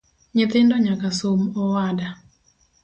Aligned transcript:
Nyithindo 0.35 0.75
nyaka 0.85 1.07
som 1.19 1.39
awada 1.59 2.07